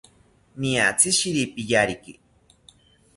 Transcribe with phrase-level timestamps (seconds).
[0.59, 2.13] Niatzi shiripiyariki